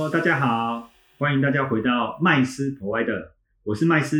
[0.00, 3.32] Hello，大家好，欢迎大家回到麦斯 Provider，
[3.64, 4.16] 我是麦斯。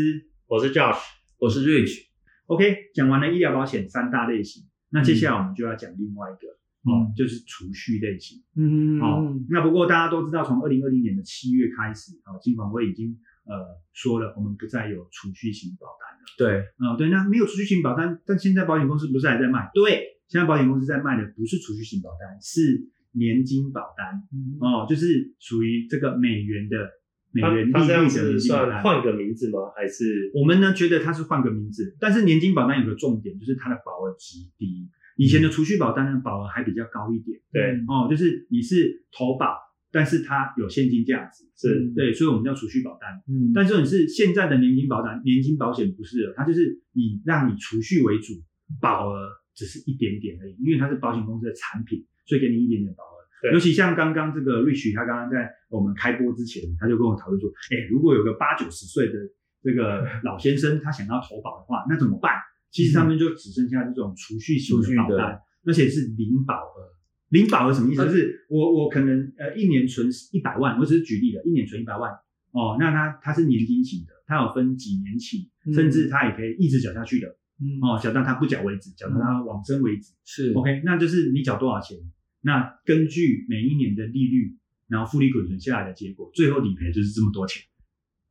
[0.47, 0.99] 我是 Josh，
[1.39, 6.49] 我是 Rich，OK，讲完了医疗保险三大类型，那接下来我们就要讲另外一个、
[6.83, 8.43] 哦嗯，就是储蓄类型。
[8.57, 13.17] 嗯哦，那不过大家都知道，从二零二零年的七月开始，哦，金管会已经
[13.47, 16.27] 呃说了，我们不再有储蓄型保单了。
[16.37, 19.71] 对，嗯、对，那没有储蓄型保单，但现在保险公司不是还在卖？
[19.73, 24.23] 对，现在保险公司在卖的不是储蓄型保单，是年金保单。
[24.61, 26.89] 哦，就是属于这个美元的
[27.33, 28.83] 美元利率的年金保单。
[28.83, 29.59] 换个名字吗？
[29.77, 34.89] 还是我们呢觉得它是换个名字，但是年金保单有个重点，就是它的保额极低。
[35.17, 37.39] 以前的储蓄保单呢，保额还比较高一点。
[37.53, 39.55] 对哦，就是你是投保，
[39.93, 41.45] 但是它有现金价值。
[41.57, 43.21] 是对，所以我们叫储蓄保单。
[43.29, 48.33] 嗯但是你是现在的年金保单，年金保险不是了，它就是以让你储蓄为主，
[48.81, 53.19] 保额只是一点点而已，因为它是保险公司的产品，所以给你一点点保额。
[53.53, 59.15] 尤其像刚刚这个 Rich，他刚刚在我们开播之前，他就跟我讨论说，哎，如果有个八九十岁的
[59.61, 62.39] 这个老先生，他想要投保的话，那怎么办？
[62.71, 66.95] 其实他们就只剩下这种储蓄型的的保单，而且是零保额。
[67.31, 68.03] 零保额什么意思？
[68.03, 72.11] 它就是我我可能呃一年存一百万，我只是举例的，一年存一百万
[72.53, 77.29] 哦，那他他是年金型的，他有分几年起，嗯甚至他也可以一直缴下去的
[77.63, 80.13] 嗯哦，缴到他不缴为止，缴到他往生为止。
[80.25, 81.97] 是 OK，那就是你缴多少钱，
[82.43, 84.57] 那根据每一年的利率，
[84.89, 87.63] 然后复利滚存下来的结果，最后理赔就是这么多钱。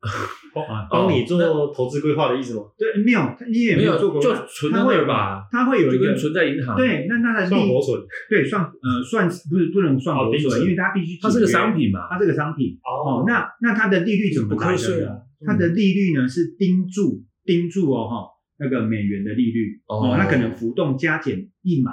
[0.00, 2.62] 啊帮你做投资规划的意思吗？
[2.78, 13.24] 对，没有，你也没有做过，就存在那儿吧，它会有一个就跟存在银行，，对，那那它算活损对算呃算不是不能算活存，哦定存因为它必须它是个商品嘛，它是个商品哦哦。
[13.26, 18.26] 那那它的利率怎么不来的它的利率呢是盯住盯住哦哈
[18.58, 21.92] 那个美元的利率哦哦，那可能浮动加减一码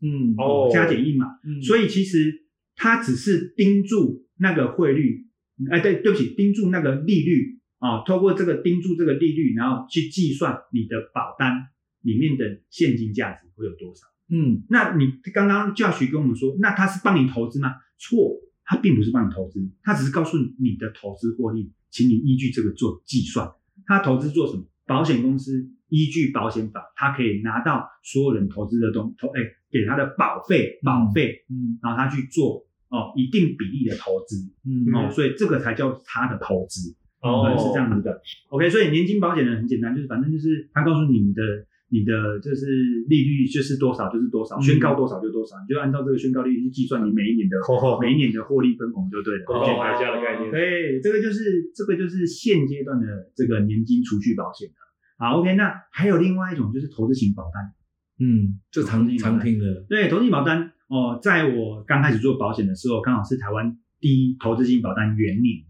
[0.00, 5.26] 嗯哦加减一码，嗯所以其实它只是盯住那个汇率，
[5.70, 11.68] 哎对对不起，盯住那个利率啊，透过这个盯住这个利率，然后去计算你的保单
[12.02, 14.06] 里面的现金价值会有多少。
[14.30, 17.74] 嗯那你刚刚教学跟我们说，那他是帮你投资吗？
[17.98, 23.50] 错，他并不是帮你投资，他只是告诉你你的投资获利，请你依据这个做计算。
[23.86, 24.64] 他投资做什么？
[24.86, 29.40] 保险公司依据保险法，他可以拿到所有人投资的东投，哎，
[29.70, 36.94] 给他的保费保费，嗯然后他去做哦一定比例的投资嗯哦，所以这个才叫他的投资。
[37.20, 38.20] 哦是这样子的。
[38.48, 41.42] OK，所以年金保险呢很简单，就是反正就是他告诉你你的
[41.90, 42.66] 你的就是
[43.08, 49.44] 利率就是多少就是多少，嗯宣告多少就多少，你就按照这个宣告利率去计算你每一年的哦每一年的获利分红就对了。
[49.44, 50.48] 公共牌价的概念。
[50.52, 54.74] 对，这个就是这个就是现阶段的这个年金储蓄保险的。
[55.18, 57.74] 好，OK，那还有另外一种就是投资型保单。
[58.20, 65.64] 嗯，这常常听的，对，投资型保单哦，在我刚开始做保险的时候，刚好是台湾第一投资型保单元年，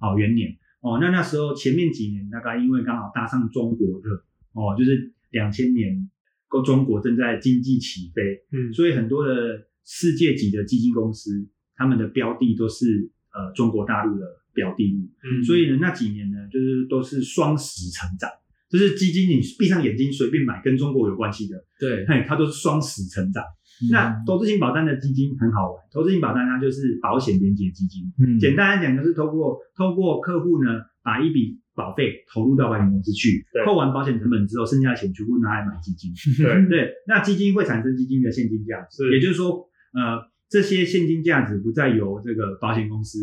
[0.00, 0.56] 哦，元年。
[0.80, 6.10] 哦，那那时候前面几年大概因为刚好搭上中国热哦，就是两千年，
[6.64, 15.44] 中国正在经济起飞，嗯，所以很多的世界级的基金公司，他们的标的都是呃中国大陆的标的物，嗯。
[15.44, 18.28] 所以呢那几年呢就是都是双十成长，
[18.72, 23.44] 就是基金你闭上眼睛随便买跟中国有关系的，对，嘿，它都是双死成长。
[23.44, 30.70] 嗯那投资型保单的基金很好玩，投资型保单它就是保险连接基金，嗯简单来讲就是透过透过客户呢
[31.02, 36.12] 把一笔保费投入到保险公司去，扣完保险成本之后，剩下的钱全部拿来买基金。
[36.38, 43.18] 对对，那基金会产生基金的现金价值，也就是说，呃，这些现金价值不再由这个保险公司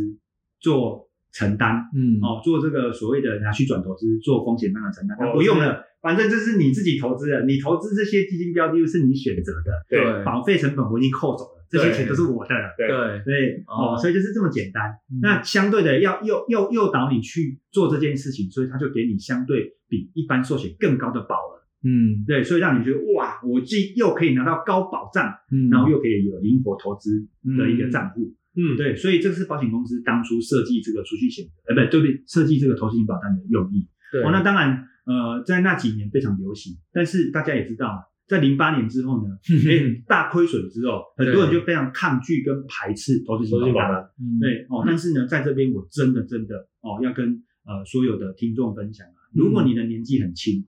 [0.59, 2.19] 做承担，嗯。
[2.21, 10.23] 哦，做这个所谓的拿去转投资，做风险上的承担，哦不用了，反正这是你自己投资的，你投资这些基金标的又是你选择的，对。
[10.23, 12.73] 保费成本我已经扣走了，这些钱都是我的了。
[12.77, 12.87] 对。
[12.87, 14.83] 对，对，哦，哦所以就是这么简单。
[15.11, 15.19] 嗯。
[15.21, 21.59] 那相对的，要诱诱诱导你去做这件事情，所以他就给你相对比一般寿险更高的保额。
[21.83, 22.23] 嗯。
[22.25, 27.27] 对，所以让你觉得哇，我既又可以拿到高保障，嗯，然后又可以有灵活投资
[27.57, 28.21] 的一个账户。
[28.21, 28.35] 嗯，
[28.77, 33.87] 对，所以这是保险公司当初设计这个储蓄险的，呃，不对，对不对，设计这个投资型保单的用意。
[34.11, 39.37] 对哦，那当然，呃，在那几年非常流行，但是大家也知道，在零八年之后呢，
[39.69, 44.09] 哎，大亏损之后，很多人就非常抗拒跟排斥投资型保单。
[44.41, 50.65] 对哦，但是呢，在这边我真的真的哦，要跟呃所有的听众分享啊，如果你的年纪很轻，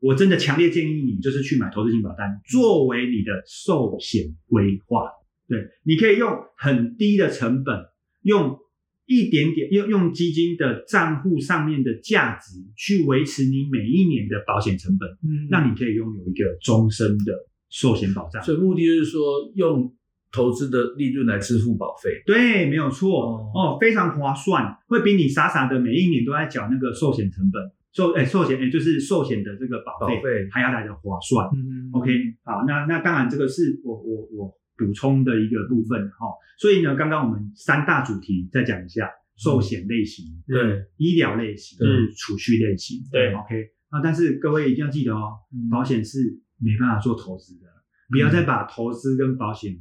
[0.00, 5.10] 我真的强烈建议你就是去买投资型保单，作为你的寿险规划。
[5.48, 7.74] 对，你可以用很低的成本，
[8.22, 8.58] 用
[9.06, 17.32] 一点点用用基金的账户上面的价值去维持你每一年的保险成本，嗯那你可以拥有一个终身的
[17.70, 18.42] 寿险保障。
[18.42, 19.90] 所以目的就是说，用
[20.30, 22.22] 投资的利润来支付保费。
[22.26, 27.62] 对，没有错哦哦，非常划算，会比你傻傻的每一年都在缴那个寿险成本，
[27.94, 31.48] 寿诶寿险诶就是寿险的这个保费保费还要来的划算。
[31.54, 32.10] 嗯 OK，
[32.44, 42.98] 好，那那当然这个是我我我补充的一个部分哈、所以呢，刚刚我们三大主题再讲一下，寿险类型、对，医疗类型、对储蓄类型。
[43.10, 47.66] 对，OK，那，但是各位一定要记得哦，嗯保险是没办法做投资的，
[48.08, 49.76] 不要再把投资跟保险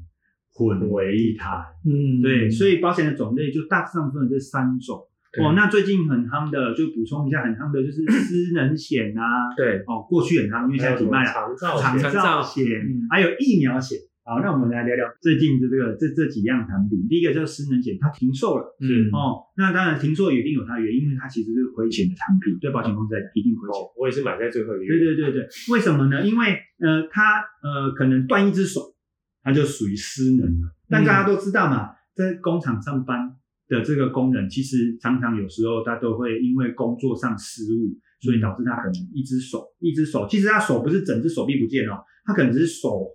[0.53, 1.63] 混为一谈。
[1.85, 4.99] 嗯对，所以保险的种类就大致上分为这三种。
[5.39, 9.53] 哦，那最近很夯的，就补充一下，很夯的就是 私人险啊。
[9.55, 11.31] 对哦，过去很夯，因为现在停卖了。
[11.31, 12.65] 长照险
[13.11, 13.99] 还有疫苗险。
[14.27, 17.07] 好，那我们来聊聊最近的这个这这几样产品。
[17.07, 18.75] 第一个就是失能险，它停售了。
[18.81, 23.79] 嗯哦，那当然停售也一定有它的原因，因为它其实是亏钱的产品，对保险公司来讲一定亏钱。
[23.79, 25.15] 哦，我也是买在最后一个对月。
[25.15, 26.27] 对对对，为什么呢？
[26.27, 28.81] 因为呃，它呃可能断一只手，
[29.43, 30.75] 它就属于失能了。
[30.89, 33.31] 但大家都知道嘛，在工厂上班
[33.69, 43.07] 的这个工人，其实常常有时候他都会因为工作上失误，所以导致他可能一只手一只手，其实他手不是整只手臂不见哦，他可能只是手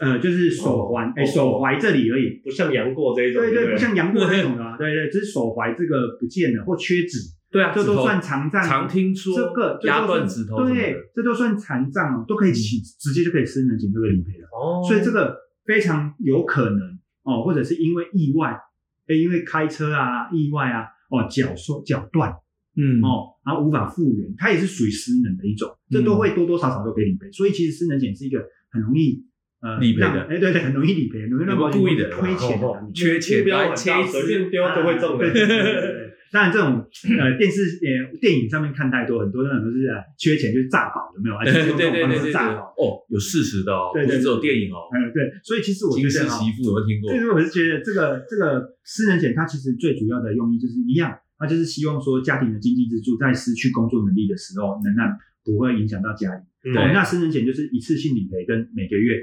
[0.00, 2.40] 呃就是手环哎、哦手踝这里而已。
[2.44, 7.18] 不像杨过这一种，对对，不不像杨过这种的啊，对对，只是手踝这个不见了或缺指，
[7.50, 8.62] 对啊，这都算残障。
[8.62, 14.48] 常听说这个压断指头对，，这都算残障哦，都可以起，直接就可以失能险就可以理赔了。
[14.52, 18.58] 哦，所以这个非常有可能哦，或者是因为意外，
[19.06, 22.34] 哎，因为开车啊，意外啊，哦，脚受脚断
[22.76, 27.30] 嗯哦，然后无法复原，它也是属于失能的一种，这都会多多少少都可以理赔。
[27.32, 29.24] 所以其实失能险是一个很容易
[29.60, 32.66] 呃理赔的让哎，对对，很容易理赔，很容易让有保险故意的公司亏钱的。
[32.94, 35.30] 缺钱来切随便丢都会中的。
[35.30, 36.06] 对对对对对。
[36.32, 36.84] 当然，这种
[37.16, 41.36] 呃电视呃电影上面看太多，很多那种都是呃缺钱就是诈保，有没有？
[41.36, 42.66] 啊，对就是用这种方对对对对对式诈保。
[42.76, 44.90] 哦，有事实的哦，对对不是只有电影哦。
[44.92, 47.20] 嗯，对，所以其实我觉金氏得哈，媳妇有没有听过所以？
[47.22, 55.08] 说我是觉得这个这个私人险，它其实最主要的用意就是一样，它就是希望说家庭的经济支柱在失去工作能力的时候，能让
[55.44, 56.42] 不会影响到家里。
[56.68, 59.14] 嗯哦，那私人险就是一次性理赔，跟每个月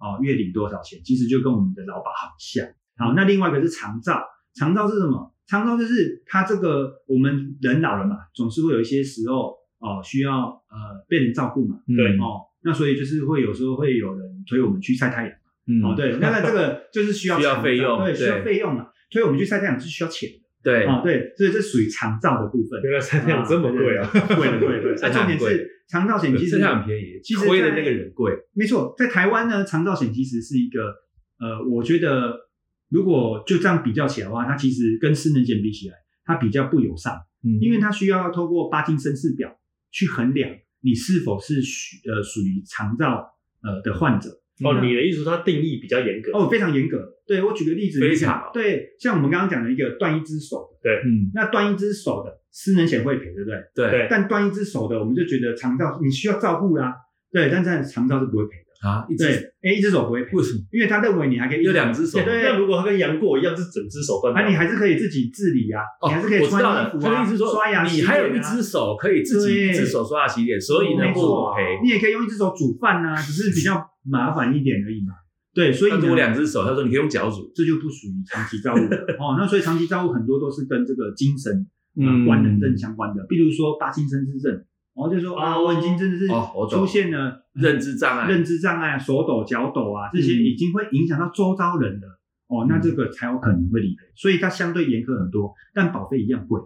[0.00, 2.66] 哦月领多少钱，其实就跟我们的劳保很像。
[2.96, 4.20] 好，那另外一个是长照，
[4.54, 5.32] 长照是什么？
[5.46, 15.32] 长照就是它这个我们人老了嘛，总是会有一些时候哦需要呃被人照顾嘛，对嗯哦，那所以就是会有时候会有人推我们去晒太阳。
[15.66, 18.86] 嗯哦，对， 那那这个就是需要需要费用对，需要费用嘛。
[19.10, 20.28] 推我们去晒太阳是需要钱
[20.62, 22.80] 的，对哦，对，所以这属于长照的部分。
[22.82, 24.08] 原来三两这么贵啊！
[24.36, 24.94] 贵的贵的。
[25.02, 28.32] 那太贵重点是长照险其实很便宜，其实在亏的那个人贵。
[28.54, 30.94] 没错，在台湾呢，长照险其实是一个
[31.40, 32.48] 呃，我觉得
[32.88, 39.58] 如果就这样比较起来的话，它其实跟失能险比起来，它比较不友善，嗯因为它需要透过巴金森氏表
[39.90, 40.50] 去衡量
[40.80, 43.26] 你是否是属呃属于长照
[43.62, 44.30] 呃的患者。
[44.62, 46.32] 哦，你的意思说它定义比较严格？
[46.32, 46.98] 哦，非常严格。
[47.26, 53.56] 对我举个例子，非常对，像我们刚刚讲的一个断一只手对，嗯，那断一只手的失能险会赔，对不对？
[53.74, 56.94] 对对但断一只手的，我们就觉得长照你需要照顾啦，
[57.32, 58.69] 对，但在长照是不会赔的。
[58.80, 60.60] 啊，一对直，哎，一只手不会赔，为什么？
[60.72, 71.62] 因为他认为你还可以有两只手对那如果他跟杨过一样是整只手断掉，啊，你还是可以自己自理啊，哦，你还是可以穿衣服啊，他的意思是说刷牙，你洗脸啊还有一只手可以自己对一只手刷牙洗脸，所以呢不没错赔。
[71.82, 73.76] 你也可以用一只手煮饭啊， 只是比较
[74.08, 75.12] 麻烦一点而已嘛。
[75.52, 77.50] 对，所以如果两只手，他说你可以用脚煮。
[77.54, 79.36] 这就不属于长期照顾的哦。
[79.36, 81.52] 那所以长期照顾很多都是跟这个精神
[82.00, 92.20] 呃嗯官能症相关的，比如说帕金森氏症，哦，就说啊，哦我已经真的是哦我懂出现了认知障碍认知障碍、手抖、脚抖啊，这些嗯已经会影响到周遭人了。
[92.48, 96.60] 哦，那这个才有可能会理赔，所以它相对严苛很多，但保费一样贵。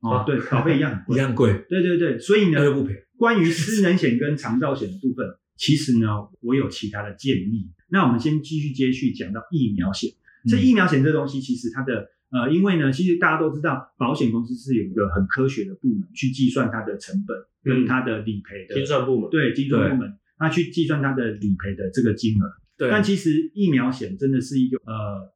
[0.00, 1.18] 哦啊，对，保费一样很一贵。
[1.18, 2.94] 样贵，对对对，所以呢那，就不赔。
[3.18, 6.06] 关于失能险跟长照险的部分，其实呢，
[6.40, 7.70] 我有其他的建议。
[7.90, 10.10] 那我们先继续接续讲到疫苗险。
[10.48, 19.30] 这嗯疫苗险这东西，其实它的呃，因为呢，其实大家都知道，保险公司是有一个很科学的部门去计算它的成本跟它的理赔的精算部门。
[19.30, 22.46] 对精算部门，它去计算它的理赔的这个金额。
[22.76, 25.32] 对，但其实疫苗险真的是一个呃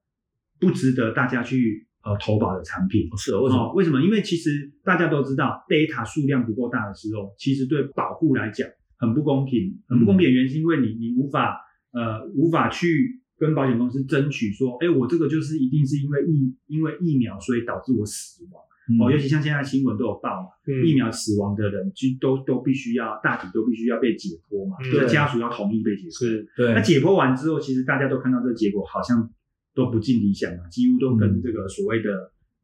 [0.60, 3.08] 不值得大家去呃投保的产品。
[3.16, 3.62] 是哦为什么？
[3.62, 3.72] 哦？
[3.74, 4.00] 为什么？
[4.02, 8.68] 因为其实大家都知道，data 数量不够大的时候，其实对保护来讲
[8.98, 11.58] 很不公平，很不公平的原因是因为你你无法
[11.92, 18.62] 呃无法去跟保险公司争取说，哎，我这个就是一定是因为疫因为疫苗所以导致我死亡、
[19.04, 20.86] 哦，尤其像现在新闻都有报嘛，嗯。
[20.86, 24.92] 疫苗死亡的人就都都必须要大体都必须要被解剖嘛，嗯。
[24.92, 26.18] 就是家属要同意被解剖。
[26.18, 26.48] 是。
[26.56, 26.72] 对。
[26.72, 29.28] 那，解剖完之后，其实大家都看到这个结果好像
[29.74, 31.42] 都不尽理想啊，几乎都跟嗯。
[31.42, 32.10] 这个所谓的、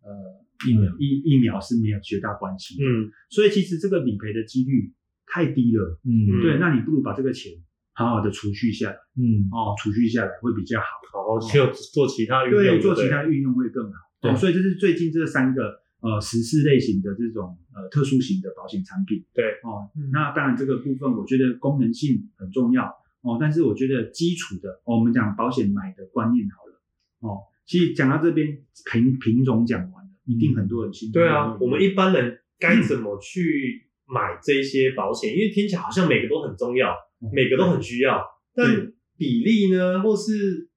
[0.07, 2.85] 呃疫苗疫疫苗是没有绝大关系的。
[2.85, 4.93] 嗯，所以其实这个理赔的几率
[5.25, 6.01] 太低了。
[6.05, 7.53] 嗯，对，那你不如把这个钱
[7.99, 10.87] 好好的储蓄下来嗯，哦，储蓄下来会比较好。
[11.11, 13.99] 好好就做其他运用，对，做其他运用会更好。
[14.21, 19.25] 对哦，所以这是最近这三个呃实事类型的这种呃特殊型的保险产品。
[19.35, 22.85] 对哦，嗯那当然这个部分我觉得功能性很重要
[23.23, 26.81] 哦，但是我觉得基础的、哦我们讲保险买的观念好了
[27.21, 28.59] 哦，其实讲到这边
[28.93, 35.33] 品品种讲完了，一定很多人心中对啊，我们一般人该怎么去买这些保险？
[35.35, 36.95] 因为听起来好像每个都很重要，
[37.33, 38.23] 每个都很需要，
[38.55, 40.69] 但比例呢，或是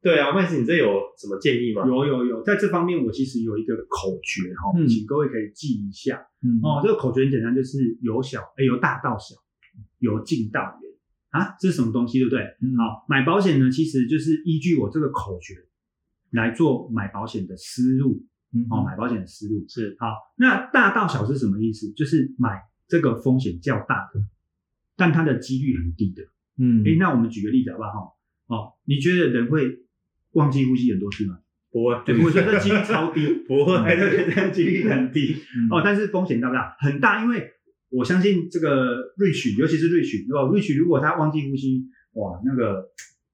[0.00, 1.86] 对啊，麦斯，你这有什么建议吗？
[1.86, 4.86] 有有有，在这方面我其实有一个口诀哈、嗯。
[4.86, 6.26] 请各位可以记一下。
[6.42, 6.60] 嗯。
[6.62, 6.80] 哦。
[6.82, 9.34] 这个口诀很简单，就是由小哎由大到小，
[10.00, 10.92] 由近到远。
[11.30, 12.40] 啊，这是什么东西，对不对？
[12.60, 12.76] 嗯。
[12.76, 15.54] 好，买保险呢，其实就是依据我这个口诀
[16.32, 18.26] 来做买保险的思路。
[18.52, 19.64] 嗯哦，买保险的思路。
[19.68, 19.96] 是。
[19.98, 20.08] 好。
[20.36, 21.90] 那大到小是什么意思？
[21.92, 24.20] 就是买这个风险较大的，
[24.96, 26.22] 但它的几率很低的。
[26.58, 28.16] 嗯诶，那我们举个例子好不好？
[28.46, 29.68] 哦，你觉得人会
[30.32, 31.38] 忘记呼吸很多次吗？
[31.72, 35.34] 不会，对，我觉得几率超低， 不会，哎，对对对，几率很低
[35.70, 36.76] 哦，但是风险大不大？
[36.78, 37.50] 很大，因为
[37.90, 42.84] 我相信这个 Rich，尤其是 Rich，对吧？Rich 如果他忘记呼吸，哇，那个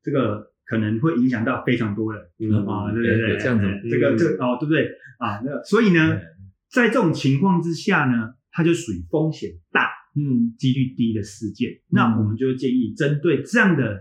[0.03, 4.87] 这个可能会影响到非常多人嗯啊，对对对，这样子哎这个这个哦，对不对
[5.19, 5.43] 啊？
[5.45, 6.19] 那所以呢，
[6.71, 11.81] 在这种情况之下呢，它就属于风险大、嗯几率低的事件。
[11.89, 14.01] 那我们就建议针对这样的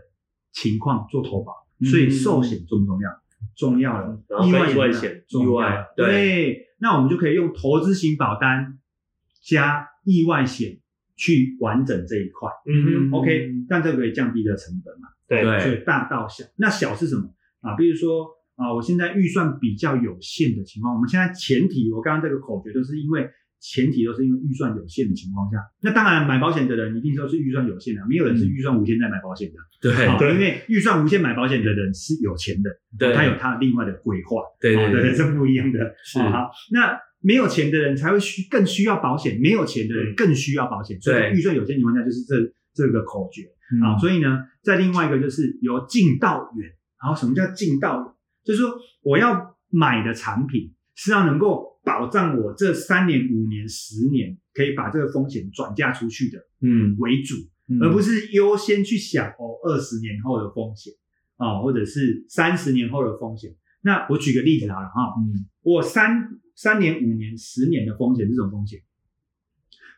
[0.51, 1.53] 情况做投保。
[1.89, 3.09] 所以寿险重不重要？
[3.55, 8.77] 重要了意外跟意外险险重要意外了对对，那我们就可以用投资型保单
[9.41, 10.77] 加意外险
[11.15, 12.49] 去完整这一块。
[12.67, 15.07] 嗯哼，OK，但这个可以降低的成本嘛？
[15.25, 17.75] 对对所以大到小，那小是什么啊？
[17.77, 29.55] 比如说啊，我现在预算比较有限的情况，我们现在前提，我刚刚这个口诀都是因为前提都是因为预算有限的情况下，那当然买保险的人一定都是预算有限的，没有人是预算无限在买保险的。
[29.81, 35.79] 对因为预算无限买保险的人是有钱的，对他有他另外的规划，对对哦对，这不一样的。
[36.03, 42.35] 是哦好，那没有钱的人才会需更需要保险，没有钱的人更需要保险，所以对预算有限情况下就是这
[42.73, 43.43] 这个口诀
[43.83, 43.95] 啊。
[43.95, 46.69] 嗯所以呢，在另外一个就是由近到远，
[47.01, 48.05] 然后什么叫近到远？
[48.45, 48.73] 就是说
[49.03, 57.35] 我要买的产品是要能够保障我这三年、五年、十年可以把这个风险转嫁出去的嗯为主。
[57.71, 60.91] 嗯而不是优先去想哦二十年后的风险
[61.37, 63.55] 啊、或者是三十年后的风险。
[63.81, 68.79] 那我举个例子好了哈，嗯我三三年、五年、十年的风险是什么风险？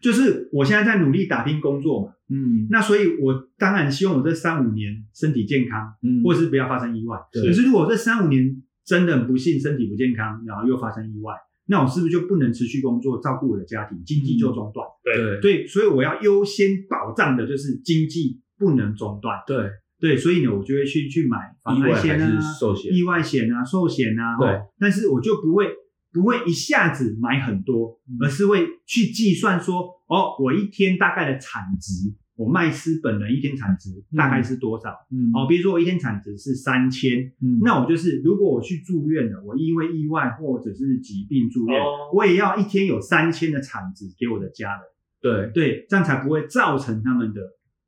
[0.01, 7.17] 就是我现在在努力打拼工作嘛，嗯那所以我当然希望我这三五年身体健康，嗯或者是不要发生意外。
[7.31, 11.33] 可是如果这三五年真的很不幸身体不健康，然后又发生意外，
[11.71, 14.85] 那我是不是就不能持续工作照顾我的家庭，经济就中断？
[15.05, 19.39] 对对，所以我要优先保障的就是经济不能中断。
[19.47, 24.37] 对对，所以呢，我就会去去买防意外险啊、寿险意外险啊、寿险啊。
[24.37, 25.69] 对哦但是我就不会
[26.11, 34.89] 不会一下子买很多，而是会去计算说，哦，我一天大概的产值，我麦斯本人一天产值大概是多少？
[35.11, 44.81] 嗯哦，比如说我一天产值是三千，嗯那我就是如果我去住院了，我因为意外或者是疾病住院，哦我也要一天有三千的产值给我的家人。
[45.21, 47.41] 对，对，这样才不会造成他们的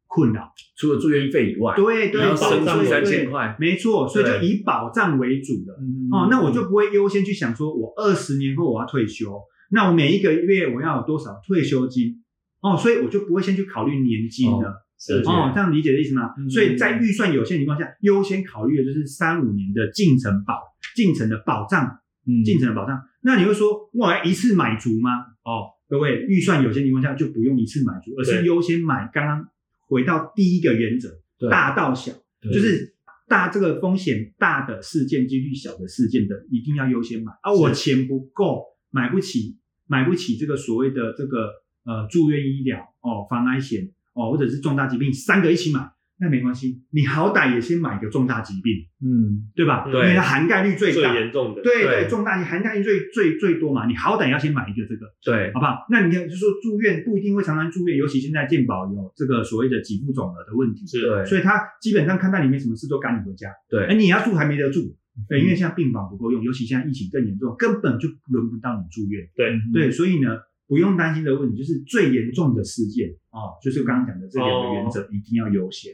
[0.08, 0.52] 困扰。
[0.78, 5.74] 除了住院费以外，对对，还要保障三千块，没错，所以就以保障为主的。
[5.82, 9.42] 嗯哦，那我就不会优先去想说，我二十年后我要退休，
[9.72, 12.23] 那我每一个月我要有多少退休金？
[12.64, 14.80] 哦，所以我就不会先去考虑年金了。
[15.26, 16.34] 哦，这样理解的意思吗？
[16.38, 20.62] 嗯所以在预算有限的情况下，优先考虑的就是三五年的进程保
[20.96, 22.98] 进程的保障，嗯进程的保障。
[23.22, 25.10] 那你会说，我要一次买足吗？
[25.44, 29.10] 哦，各位，预算有限情况下就不用一次买足，而是优先买。
[29.14, 29.46] 刚刚
[29.88, 31.10] 回到第一个原则，
[31.50, 32.96] 大到小，就是
[33.28, 37.34] 大这个风险大的事件、几率小的事件的，一定要优先买。
[37.42, 41.50] 啊，我钱不够，买不起，买不起这个所谓的这个
[41.86, 48.72] 呃住院医疗哦、防癌险哦，或者是重大疾病，三个一起买，那没关系，你好歹也先买个重大疾病，
[49.04, 49.84] 嗯对吧？
[49.92, 51.16] 对因为它涵盖率最大最大。
[51.20, 55.86] 严重的，对对对，重大涵盖率最最最多嘛，你好歹要先买一个这个，对好不好？
[55.90, 63.50] 那你看，就说住院不一定会常常住院，尤其现在健保有这个所谓的给付总额的问题，是对所以他基本上看到你没什么事，都赶你回家。
[63.68, 64.96] 对哎，你要住还没得住，
[65.28, 69.28] 对，因为现在病房不够用，尤其现在疫情更严重，根本就轮不到你住院。
[69.36, 75.94] 对对，所以呢，不用担心的问题就是最严重的事件哦，就是刚刚讲的这两个原则一定要优先。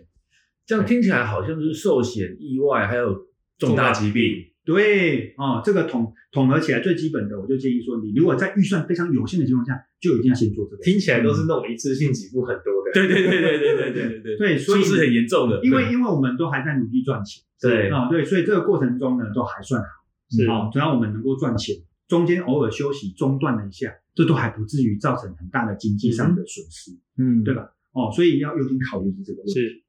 [0.66, 3.26] 这样听起来好像是寿险、意外还有
[3.58, 4.24] 重大疾病，
[4.64, 10.84] 对哦，这个统统合起来最基本的，我就建议说，你如果在预算非常有限的情况下，就一定要先做这个。
[10.84, 12.92] 听起来都是那种一次性给付很多的。
[12.94, 15.60] 对对对对对对对对 对，对，所以是很严重的。
[15.64, 19.88] 因为因为我们都还在努力赚钱，对啊、对，所以这个过程中呢，都还算好。
[20.30, 21.76] 是啊，只要我们能够赚钱，
[22.10, 27.54] 中间偶尔休息中断了一下，这都还不至于造成很大的经济上的损失，嗯对？
[27.54, 27.72] 吧？
[27.92, 29.54] 哦，所以要优先考虑是这个问题。
[29.54, 29.84] 是，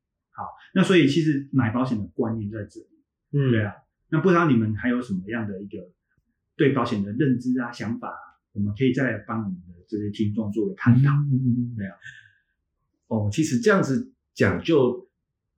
[0.75, 2.87] 那所以其实买保险的观念在这里，
[3.33, 3.73] 嗯，对啊。
[4.11, 5.79] 那不知道你们还有什么样的一个
[6.57, 8.23] 对保险的认知啊、想法啊，
[8.53, 11.11] 我们可以再来帮我们的这些听众做个探讨。
[11.11, 11.97] 嗯嗯对啊。
[13.07, 15.09] 哦，其实这样子讲就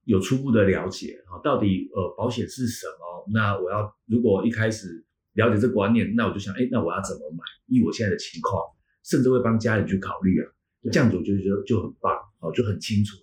[0.04, 3.33] 有初步的了解啊，到底呃保险是什么？
[3.33, 7.42] 那我要如果一开始了解这个观念，那我就想，哎，那我要怎么买？
[7.66, 8.62] 以我现在的情况，
[9.04, 10.46] 甚至会帮家人去考虑啊，
[10.82, 10.92] 对。
[10.92, 13.16] 这样子我就觉得就很棒，哦，就很清楚。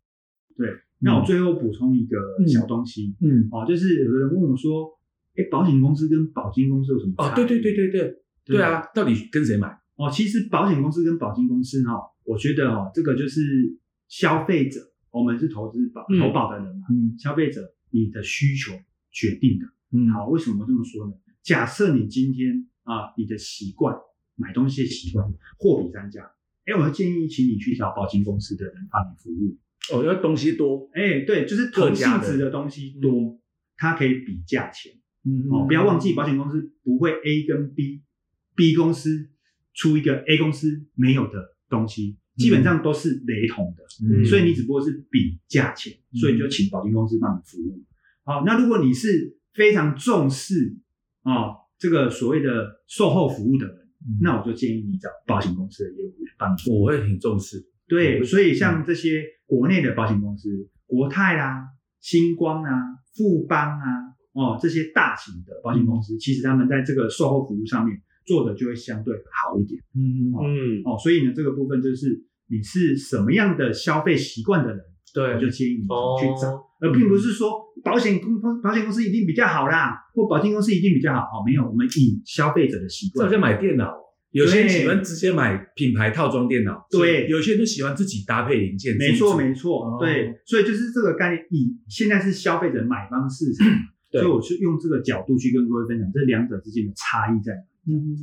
[0.57, 0.69] 对
[1.01, 4.91] 那我最后补充一个小东西、嗯，哦，就是有的人问我说，
[5.37, 8.01] 哎，保险公司跟保金公司有什么差哦，对对对对对，
[8.43, 8.57] 对。
[8.57, 9.67] 对啊，到底跟谁买？
[9.95, 11.93] 哦，其实保险公司跟保金公司哈、
[12.25, 16.19] 我觉得哈、这个就是消费者，我们是投资保嗯。
[16.19, 17.15] 投保的人嘛，嗯。
[17.17, 17.61] 消费者
[17.91, 18.73] 你的需求
[19.11, 19.65] 决定的。
[19.91, 20.09] 嗯。
[20.09, 21.13] 好，为什么这么说呢？
[21.49, 23.95] 假设你今天啊，你的习惯
[24.35, 25.27] 买东西的习惯
[25.57, 26.31] 货比三家，
[26.65, 29.57] 哎，我建议请你去找保金公司的人帮你服务。
[29.91, 33.41] 哦，要东西多，哎，对，就是同性质的东西多，
[33.77, 34.91] 它可以比价钱。
[35.25, 39.31] 嗯哦，不要忘记，保险公司不会 A 跟 B，B 公司
[39.73, 44.23] 出一个 A 公司没有的东西，基本上都是雷同的，嗯。
[44.23, 47.83] 所以你只不过是比价钱，所以就请保险公司帮你服务。
[48.23, 50.77] 好，那如果你是非常重视
[51.23, 56.83] 哦这个所谓的售后服务的人，嗯那我就建议你找保险公司的业务员帮你服务。
[56.83, 57.65] 我会挺重视。
[57.87, 60.49] 对，所以像这些国内的保险公司，
[60.85, 61.65] 国泰啦、
[61.99, 62.71] 星光啊、
[63.15, 63.85] 富邦啊，
[64.33, 70.97] 哦，这些大型的保险公司，其实他们在这个售后服务上面做的就会相对好一点嗯嗯，哦。
[71.01, 77.51] 所以呢，这个部分就是你是什么样的消费习惯的人，对我就，建议你哦去找，而并不是说
[77.83, 81.43] 保险公保险公司一定比较好啦，或保险公司一定比较好哦。
[81.45, 83.23] 没有，我们以消费者的习惯。
[83.23, 83.93] 这好像买电脑，
[84.31, 87.27] 有些人喜欢直接买品牌套装电脑，对。
[87.27, 89.97] 有些人就喜欢自己搭配零件，没错，没错，哦。
[89.99, 93.67] 对，所以就是这个概念，以现在是消费者买方市场，
[94.11, 97.93] 所以我是用这个角度去跟各位分享这两者之间的差异在哪。
[97.93, 98.15] 嗯。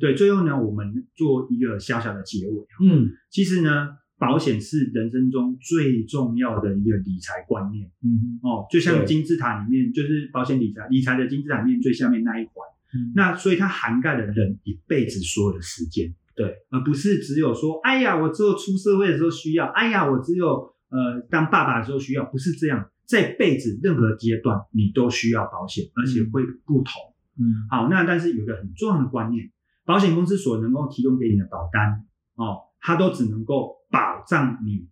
[0.00, 2.66] 对，最后呢，我们做一个小小的结尾。
[2.82, 3.10] 嗯。
[3.30, 3.88] 其实呢，
[4.20, 12.52] 保险是人生中最重要的一个理财观念嗯哦，就像金字塔里面，就是保险理财理财的金字塔里面最下面那一环。
[12.92, 26.92] 嗯那所以它涵盖了人一辈子所有的时间，对，而不是只有说，哎呀，我只有出社会的时候需要，哎呀，我只有呃当爸爸的时候需要，不是这样，这辈子任何阶段你都需要保险，而且会不同。
[27.38, 29.50] 嗯好，那但是有一个很重要的观念，
[29.86, 32.04] 保险公司所能够提供给你的保单
[32.34, 34.88] 哦，它都只能够保障你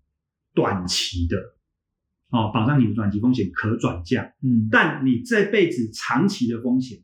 [0.54, 1.36] 短期的
[2.30, 4.68] 哦，保障你的短期风险可转嫁，嗯。
[4.70, 7.02] 但你这辈子长期的风险，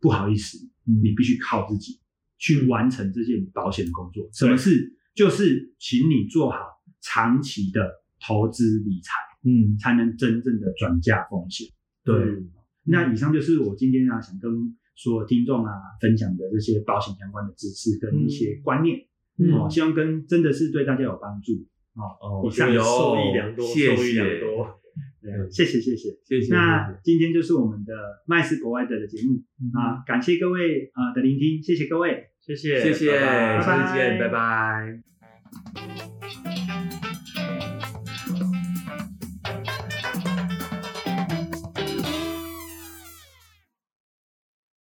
[0.00, 0.98] 不好意思，嗯。
[1.02, 2.00] 你必须靠自己
[2.38, 4.28] 去完成这件保险的工作。
[4.32, 4.98] 什么事？
[5.14, 6.58] 就是请你做好
[7.00, 9.12] 长期的投资理财，
[9.44, 9.78] 嗯。
[9.78, 11.68] 才能真正的转嫁风险。
[12.02, 12.50] 对，嗯。
[12.82, 19.06] 那以上就是我今天啊想跟所有听众啊分享的这些保险相关的知识跟一些观念、嗯
[19.52, 21.52] 哦，希望跟真的是对大家有帮助
[21.94, 22.16] 哦。
[22.20, 24.26] 哦以上受益良多，谢受益良
[25.50, 26.16] 谢谢谢谢谢。
[26.24, 27.92] 谢谢，那今天就是我们的
[28.26, 29.42] 麦斯国外的的节目
[29.78, 32.28] 啊，感谢各位啊、的聆听，谢谢各位。
[32.40, 33.20] 谢谢，谢谢，
[33.60, 36.15] 下次见，拜拜。